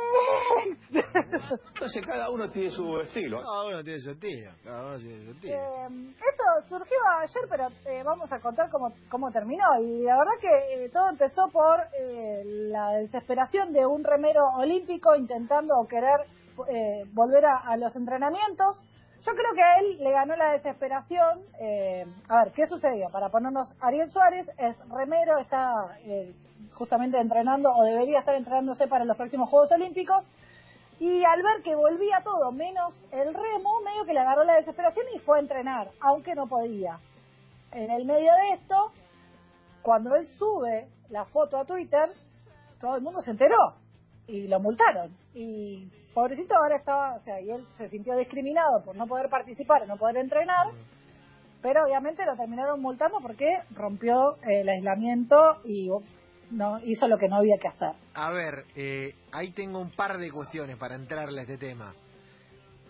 Entonces 1.75 2.07
cada 2.07 2.31
uno 2.31 2.51
tiene 2.51 2.71
su 2.71 2.99
estilo. 3.01 3.43
Cada 3.43 3.65
uno 3.67 3.83
tiene 3.83 4.01
su 4.01 4.11
estilo. 4.11 4.51
Cada 4.65 4.87
uno 4.87 4.99
tiene 4.99 5.25
su 5.25 5.31
estilo. 5.33 5.55
Eh, 5.55 6.15
esto 6.31 6.69
surgió 6.69 6.97
ayer, 7.21 7.43
pero 7.49 7.69
eh, 7.87 8.03
vamos 8.05 8.31
a 8.33 8.41
contar 8.41 8.71
cómo, 8.71 8.93
cómo 9.09 9.31
terminó. 9.31 9.65
Y 9.81 10.03
la 10.05 10.17
verdad 10.17 10.33
que 10.41 10.85
eh, 10.85 10.89
todo 10.91 11.09
empezó 11.11 11.49
por 11.49 11.81
eh, 11.99 12.43
la 12.45 12.91
desesperación 12.93 13.73
de 13.73 13.87
un 13.87 14.05
remero 14.05 14.45
olímpico 14.57 15.15
intentando 15.17 15.75
querer 15.89 16.21
eh, 16.69 17.05
volver 17.13 17.45
a, 17.47 17.59
a 17.59 17.77
los 17.77 17.95
entrenamientos. 17.97 18.83
Yo 19.27 19.33
creo 19.33 19.53
que 19.55 19.63
a 19.63 19.79
él 19.81 19.99
le 19.99 20.11
ganó 20.13 20.37
la 20.37 20.53
desesperación. 20.53 21.41
eh, 21.61 22.07
a 22.29 22.45
ver, 22.45 22.53
¿qué 22.53 22.67
sucedió? 22.69 23.09
Para 23.11 23.29
ponernos, 23.29 23.69
Ariel 23.81 24.11
Suárez 24.11 24.47
es 24.57 24.77
remero, 24.89 25.39
está 25.39 25.99
eh, 26.05 26.33
justamente 26.77 27.19
entrenando 27.19 27.73
o 27.75 27.83
debería 27.83 28.21
estar 28.21 28.35
entrenándose 28.35 28.87
para 28.87 29.05
los 29.05 29.17
próximos 29.17 29.49
Juegos 29.51 29.73
Olímpicos. 29.73 30.25
Y 30.99 31.25
al 31.25 31.43
ver 31.43 31.63
que 31.63 31.75
volvía 31.75 32.23
todo 32.23 32.53
menos 32.53 32.95
el 33.11 33.35
remo, 33.35 33.81
medio 33.85 34.05
que 34.07 34.15
le 34.15 34.21
agarró 34.21 34.45
la 34.45 34.55
desesperación 34.55 35.05
y 35.15 35.19
fue 35.19 35.39
a 35.39 35.41
entrenar, 35.41 35.91
aunque 36.01 36.35
no 36.35 36.47
podía. 36.47 36.99
En 37.73 37.91
el 37.91 38.07
medio 38.07 38.33
de 38.33 38.55
esto, 38.55 38.93
cuando 39.83 40.15
él 40.15 40.27
sube 40.39 40.89
la 41.11 41.27
foto 41.27 41.59
a 41.59 41.65
Twitter, 41.67 42.13
todo 42.81 42.97
el 42.97 43.03
mundo 43.03 43.21
se 43.21 43.33
enteró 43.33 43.75
y 44.27 44.49
lo 44.49 44.59
multaron. 44.61 45.15
Y 45.35 45.91
pobrecito 46.15 46.57
ahora 46.57 46.77
estaba, 46.77 47.17
o 47.17 47.21
sea, 47.21 47.41
y 47.41 47.51
él 47.51 47.67
se 47.77 47.91
sintió 47.91 48.17
discriminado 48.17 48.83
por 48.83 48.97
no 48.97 49.07
poder 49.07 49.29
participar, 49.29 49.87
no 49.87 49.99
poder 49.99 50.17
entrenar, 50.17 50.69
pero 51.61 51.85
obviamente 51.85 52.25
lo 52.25 52.37
terminaron 52.37 52.81
multando 52.81 53.19
porque 53.21 53.59
rompió 53.75 54.37
el 54.43 54.69
aislamiento 54.69 55.61
y 55.65 55.91
no 56.51 56.79
hizo 56.85 57.09
lo 57.09 57.19
que 57.19 57.29
no 57.29 57.37
había 57.37 57.59
que 57.59 57.69
hacer. 57.69 57.93
A 58.15 58.31
ver, 58.31 58.65
eh, 58.75 59.15
ahí 59.33 59.53
tengo 59.53 59.79
un 59.79 59.91
par 59.91 60.19
de 60.19 60.31
cuestiones 60.31 60.77
para 60.77 60.95
entrarle 60.95 61.41
a 61.41 61.43
este 61.43 61.59
tema. 61.59 61.95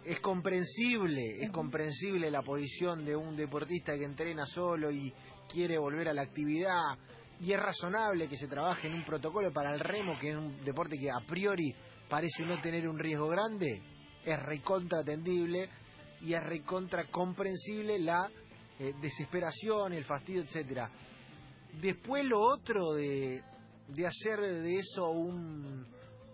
Es 0.05 0.21
comprensible, 0.21 1.43
es 1.43 1.51
comprensible 1.51 2.31
la 2.31 2.43
posición 2.43 3.05
de 3.05 3.17
un 3.17 3.37
deportista 3.37 3.97
que 3.97 4.05
entrena 4.05 4.47
solo 4.47 4.91
y 4.91 5.13
quiere 5.49 5.79
volver 5.79 6.09
a 6.09 6.15
la 6.15 6.23
actividad 6.23 6.97
y 7.41 7.53
es 7.53 7.61
razonable 7.61 8.29
que 8.29 8.37
se 8.37 8.47
trabaje 8.47 8.89
en 8.89 8.95
un 8.95 9.05
protocolo 9.05 9.53
para 9.53 9.75
el 9.75 9.81
remo, 9.81 10.19
que 10.19 10.31
es 10.31 10.37
un 10.37 10.65
deporte 10.65 10.99
que 10.99 11.11
a 11.11 11.21
priori 11.27 11.75
parece 12.09 12.47
no 12.47 12.61
tener 12.61 12.89
un 12.89 12.99
riesgo 12.99 13.29
grande, 13.29 13.83
es 14.25 14.43
recontra 14.43 15.01
atendible 15.01 15.69
y 16.23 16.33
es 16.33 16.43
recontra 16.43 17.05
comprensible 17.11 17.99
la 17.99 18.31
eh, 18.79 18.95
desesperación, 19.01 19.93
el 19.93 20.05
fastidio, 20.05 20.43
etcétera. 20.43 20.91
Después 21.80 22.25
lo 22.25 22.40
otro 22.40 22.92
de, 22.95 23.42
de 23.88 24.06
hacer 24.06 24.40
de 24.40 24.76
eso 24.78 25.11
un 25.11 25.87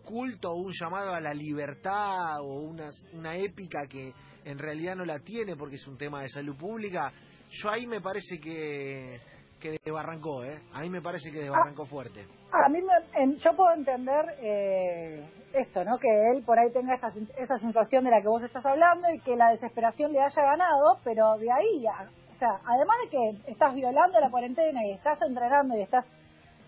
culto 0.04 0.50
o 0.52 0.56
un 0.56 0.72
llamado 0.78 1.14
a 1.14 1.20
la 1.20 1.32
libertad 1.34 2.40
o 2.40 2.60
una, 2.62 2.88
una 3.12 3.36
épica 3.36 3.86
que 3.88 4.12
en 4.44 4.58
realidad 4.58 4.96
no 4.96 5.04
la 5.04 5.18
tiene 5.20 5.56
porque 5.56 5.76
es 5.76 5.86
un 5.86 5.96
tema 5.96 6.22
de 6.22 6.28
salud 6.28 6.56
pública, 6.56 7.12
yo 7.50 7.70
ahí 7.70 7.86
me 7.86 8.00
parece 8.00 8.38
que, 8.40 9.20
que 9.60 9.76
desbarrancó, 9.84 10.42
¿eh? 10.44 10.60
Ahí 10.72 10.90
me 10.90 11.00
parece 11.00 11.30
que 11.30 11.40
desbarrancó 11.40 11.86
fuerte. 11.86 12.26
A 12.52 12.68
mí 12.68 12.80
me- 12.82 13.22
en- 13.22 13.36
yo 13.38 13.54
puedo 13.54 13.72
entender 13.74 14.24
eh, 14.40 15.24
esto, 15.54 15.84
¿no? 15.84 15.96
Que 15.98 16.08
él 16.34 16.42
por 16.44 16.58
ahí 16.58 16.72
tenga 16.72 16.94
esa, 16.96 17.12
esa 17.38 17.58
sensación 17.60 18.04
de 18.04 18.10
la 18.10 18.20
que 18.20 18.28
vos 18.28 18.42
estás 18.42 18.64
hablando 18.66 19.06
y 19.14 19.20
que 19.20 19.36
la 19.36 19.50
desesperación 19.52 20.12
le 20.12 20.20
haya 20.20 20.42
ganado, 20.42 20.98
pero 21.04 21.36
de 21.38 21.50
ahí, 21.52 21.86
a- 21.86 22.10
o 22.42 22.44
sea, 22.44 22.60
además 22.66 22.96
de 23.04 23.08
que 23.08 23.52
estás 23.52 23.72
violando 23.72 24.18
la 24.18 24.28
cuarentena 24.28 24.84
y 24.84 24.90
estás 24.90 25.16
entrenando 25.22 25.76
y 25.76 25.82
estás 25.82 26.04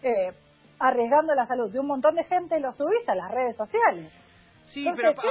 eh, 0.03 0.31
arriesgando 0.79 1.35
la 1.35 1.47
salud 1.49 1.73
de 1.73 1.81
un 1.81 1.89
montón 1.89 2.15
de 2.15 2.23
gente, 2.25 2.61
lo 2.61 2.71
subís 2.73 3.09
a 3.09 3.17
las 3.17 3.29
redes 3.29 3.57
sociales. 3.57 4.13
Sí, 4.67 4.87
Entonces, 4.87 4.97
pero 4.97 5.21
¿qué 5.21 5.29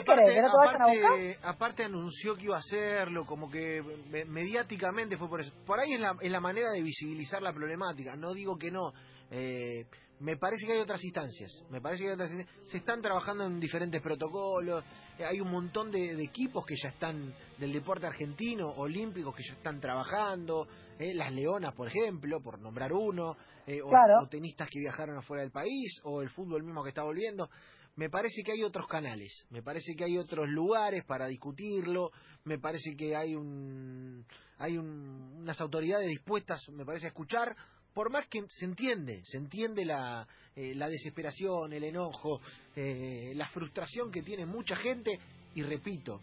aparte, 1.43 1.83
anunció 1.85 2.35
que 2.35 2.43
iba 2.43 2.57
a 2.57 2.59
hacerlo, 2.59 3.25
como 3.25 3.49
que 3.49 3.81
me- 4.09 4.25
mediáticamente 4.25 5.15
fue 5.15 5.29
por 5.29 5.39
eso. 5.39 5.53
Por 5.65 5.79
ahí 5.79 5.93
es 5.93 5.99
la, 6.01 6.13
es 6.19 6.31
la 6.31 6.41
manera 6.41 6.71
de 6.71 6.81
visibilizar 6.81 7.41
la 7.41 7.53
problemática, 7.53 8.17
no 8.17 8.33
digo 8.33 8.57
que 8.57 8.69
no. 8.69 8.91
Eh, 9.31 9.85
me 10.23 10.37
parece 10.37 10.65
que 10.65 10.71
hay 10.71 10.79
otras 10.79 11.03
instancias, 11.03 11.51
me 11.69 11.81
parece 11.81 12.03
que 12.03 12.09
hay 12.09 12.13
otras 12.15 12.31
instancias. 12.31 12.69
Se 12.71 12.77
están 12.77 13.01
trabajando 13.01 13.45
en 13.45 13.59
diferentes 13.59 14.01
protocolos, 14.01 14.83
eh, 15.19 15.25
hay 15.25 15.41
un 15.41 15.51
montón 15.51 15.91
de, 15.91 16.15
de 16.15 16.23
equipos 16.23 16.65
que 16.65 16.75
ya 16.81 16.89
están 16.89 17.33
del 17.59 17.73
deporte 17.73 18.07
argentino, 18.07 18.69
olímpicos 18.71 19.35
que 19.35 19.43
ya 19.43 19.53
están 19.53 19.81
trabajando, 19.81 20.65
eh, 20.97 21.13
las 21.13 21.31
leonas, 21.33 21.73
por 21.73 21.89
ejemplo, 21.89 22.41
por 22.41 22.59
nombrar 22.59 22.93
uno, 22.93 23.35
eh, 23.67 23.81
o- 23.81 23.89
Claro. 23.89 24.21
o 24.23 24.27
tenistas 24.29 24.69
que 24.71 24.79
viajaron 24.79 25.17
afuera 25.17 25.43
del 25.43 25.51
país, 25.51 25.99
o 26.03 26.21
el 26.21 26.29
fútbol 26.29 26.63
mismo 26.63 26.83
que 26.83 26.89
está 26.89 27.03
volviendo 27.03 27.49
me 27.95 28.09
parece 28.09 28.41
que 28.43 28.53
hay 28.53 28.63
otros 28.63 28.87
canales, 28.87 29.45
me 29.51 29.61
parece 29.61 29.93
que 29.95 30.03
hay 30.05 30.17
otros 30.17 30.49
lugares 30.49 31.03
para 31.05 31.27
discutirlo, 31.27 32.09
me 32.43 32.57
parece 32.57 32.95
que 32.97 33.15
hay 33.15 33.35
un 33.35 34.25
hay 34.57 34.77
un- 34.79 35.35
unas 35.41 35.59
autoridades 35.61 36.07
dispuestas, 36.07 36.67
me 36.69 36.85
parece 36.85 37.05
a 37.05 37.09
escuchar, 37.09 37.55
por 37.93 38.09
más 38.09 38.27
que 38.27 38.43
se 38.49 38.65
entiende, 38.65 39.21
se 39.25 39.37
entiende 39.37 39.85
la, 39.85 40.27
eh, 40.55 40.73
la 40.75 40.89
desesperación, 40.89 41.73
el 41.73 41.83
enojo, 41.83 42.41
eh, 42.75 43.33
la 43.35 43.47
frustración 43.47 44.11
que 44.11 44.21
tiene 44.21 44.45
mucha 44.45 44.75
gente 44.75 45.19
y 45.55 45.63
repito, 45.63 46.21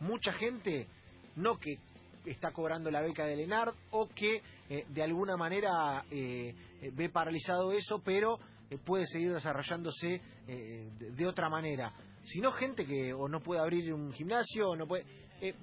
mucha 0.00 0.32
gente 0.32 0.86
no 1.36 1.58
que 1.58 1.78
está 2.26 2.52
cobrando 2.52 2.90
la 2.90 3.00
beca 3.00 3.24
del 3.24 3.40
ENARD 3.40 3.74
o 3.90 4.08
que 4.08 4.42
eh, 4.68 4.84
de 4.88 5.02
alguna 5.02 5.36
manera 5.36 6.04
ve 6.10 7.08
paralizado 7.10 7.72
eso, 7.72 8.02
pero 8.04 8.38
puede 8.84 9.06
seguir 9.06 9.32
desarrollándose 9.32 10.20
de, 10.46 11.12
de 11.16 11.26
otra 11.26 11.48
manera. 11.48 11.92
Sino 12.26 12.52
gente 12.52 12.84
que 12.84 13.14
o 13.14 13.28
no 13.28 13.40
puede 13.40 13.62
abrir 13.62 13.94
un 13.94 14.12
gimnasio, 14.12 14.70
o 14.70 14.76
no 14.76 14.86
puede... 14.86 15.06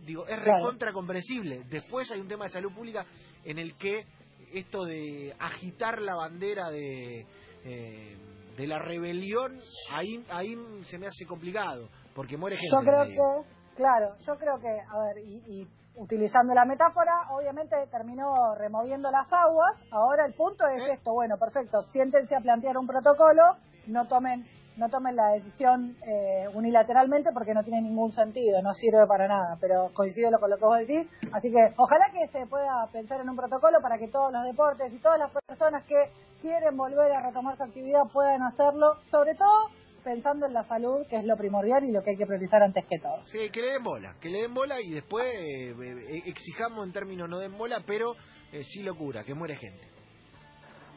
digo, 0.04 0.26
es 0.26 0.40
recontra 0.40 0.92
comprensible. 0.92 1.64
Después 1.70 2.10
hay 2.10 2.20
un 2.20 2.28
tema 2.28 2.46
de 2.46 2.52
salud 2.52 2.74
pública 2.74 3.06
en 3.44 3.60
el 3.60 3.76
que 3.76 4.06
esto 4.60 4.86
de 4.86 5.36
agitar 5.40 6.02
la 6.02 6.16
bandera 6.16 6.70
de, 6.70 7.26
eh, 7.66 8.18
de 8.58 8.68
la 8.68 8.80
rebelión, 8.80 9.60
ahí, 9.92 10.24
ahí 10.30 10.56
se 10.84 10.98
me 10.98 11.08
hace 11.08 11.26
complicado, 11.26 11.90
porque 12.14 12.38
muere 12.38 12.58
gente. 12.58 12.70
Yo 12.72 12.80
creo 12.80 13.06
que, 13.06 13.76
claro, 13.76 14.16
yo 14.20 14.36
creo 14.36 14.60
que, 14.60 14.70
a 14.70 15.00
ver, 15.06 15.24
y, 15.26 15.62
y 15.62 15.68
utilizando 15.98 16.54
la 16.54 16.66
metáfora, 16.66 17.14
obviamente 17.32 17.76
terminó 17.92 18.56
removiendo 18.58 19.10
las 19.12 19.32
aguas. 19.32 19.76
Ahora 19.92 20.26
el 20.26 20.34
punto 20.34 20.66
es 20.68 20.88
¿Eh? 20.88 20.94
esto, 20.94 21.14
bueno, 21.14 21.36
perfecto, 21.38 21.84
siéntense 21.92 22.36
a 22.36 22.42
plantear 22.42 22.78
un 22.78 22.88
protocolo, 22.88 23.44
no 23.88 24.08
tomen 24.08 24.46
no 24.78 24.90
tomen 24.90 25.16
la 25.16 25.32
decisión 25.34 25.96
eh, 26.06 26.48
unilateralmente 26.54 27.32
porque 27.34 27.54
no 27.54 27.64
tiene 27.64 27.82
ningún 27.82 28.12
sentido, 28.14 28.62
no 28.62 28.74
sirve 28.74 29.06
para 29.08 29.28
nada, 29.28 29.58
pero 29.60 29.92
coincido 29.94 30.40
con 30.40 30.50
lo 30.50 30.58
que 30.58 30.66
vos 30.66 30.80
decís, 30.80 31.08
así 31.32 31.52
que 31.52 31.74
ojalá 31.78 32.06
que 32.12 32.28
se 32.28 32.46
pueda 32.48 32.88
pensar 32.92 33.22
en 33.22 33.30
un 33.30 33.36
protocolo 33.36 33.80
para 33.82 33.98
que 33.98 34.08
todos 34.08 34.32
los 34.32 34.44
deportes 34.44 34.92
y 34.94 35.00
todas 35.00 35.20
las 35.20 35.32
personas 35.48 35.84
que 35.86 36.12
quieren 36.42 36.76
volver 36.76 37.12
a 37.12 37.22
retomar 37.22 37.58
su 37.58 37.64
actividad 37.64 38.04
puedan 38.12 38.42
hacerlo, 38.44 38.96
sobre 39.12 39.36
todo 39.36 39.70
pensando 40.04 40.46
en 40.46 40.54
la 40.54 40.64
salud, 40.68 41.06
que 41.10 41.18
es 41.18 41.26
lo 41.26 41.36
primordial 41.36 41.84
y 41.84 41.92
lo 41.92 42.04
que 42.04 42.12
hay 42.12 42.18
que 42.18 42.28
priorizar 42.28 42.62
antes 42.62 42.86
que 42.86 43.00
todo. 43.00 43.26
Sí, 43.26 43.50
que 43.50 43.62
le 43.62 43.72
den 43.74 43.84
bola, 43.84 44.16
que 44.22 44.30
le 44.30 44.44
den 44.44 44.54
bola 44.54 44.80
y 44.80 44.92
después 44.92 45.26
eh, 45.26 45.72
eh, 45.72 46.22
exijamos 46.28 46.86
en 46.86 46.94
términos 46.94 47.28
no 47.28 47.40
den 47.40 47.58
bola, 47.58 47.82
pero 47.86 48.16
eh, 48.52 48.64
sí 48.64 48.84
locura, 48.84 49.24
que 49.24 49.34
muere 49.34 49.56
gente. 49.56 49.95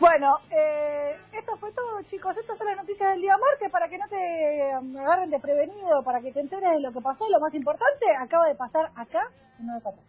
Bueno, 0.00 0.38
eh, 0.50 1.16
esto 1.32 1.56
fue 1.56 1.72
todo, 1.72 2.00
chicos. 2.08 2.36
Estas 2.36 2.56
son 2.56 2.68
las 2.68 2.76
noticias 2.76 3.10
del 3.10 3.20
día 3.20 3.36
martes 3.36 3.70
para 3.70 3.88
que 3.88 3.98
no 3.98 4.06
te 4.08 4.76
um, 4.78 4.96
agarren 4.96 5.30
de 5.30 5.40
prevenido, 5.40 6.04
para 6.04 6.20
que 6.20 6.32
te 6.32 6.40
enteres 6.40 6.70
de 6.70 6.80
lo 6.80 6.92
que 6.92 7.00
pasó. 7.00 7.28
Lo 7.28 7.40
más 7.40 7.52
importante 7.52 8.06
acaba 8.16 8.46
de 8.46 8.54
pasar 8.54 8.90
acá 8.94 9.28
en 9.58 9.66
94. 9.66 10.02